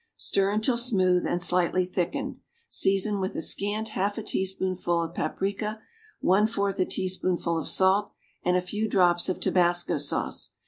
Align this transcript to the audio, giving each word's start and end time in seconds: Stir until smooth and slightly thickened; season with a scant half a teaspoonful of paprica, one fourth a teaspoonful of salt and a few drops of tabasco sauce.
Stir 0.17 0.49
until 0.49 0.79
smooth 0.79 1.27
and 1.27 1.39
slightly 1.43 1.85
thickened; 1.85 2.37
season 2.69 3.19
with 3.19 3.35
a 3.35 3.41
scant 3.43 3.89
half 3.89 4.17
a 4.17 4.23
teaspoonful 4.23 4.99
of 4.99 5.13
paprica, 5.13 5.79
one 6.21 6.47
fourth 6.47 6.79
a 6.79 6.85
teaspoonful 6.85 7.55
of 7.59 7.67
salt 7.67 8.11
and 8.43 8.57
a 8.57 8.61
few 8.61 8.87
drops 8.89 9.29
of 9.29 9.39
tabasco 9.39 9.99
sauce. 9.99 10.53